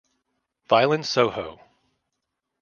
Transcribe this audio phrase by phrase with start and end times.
[0.67, 1.61] Violent Soho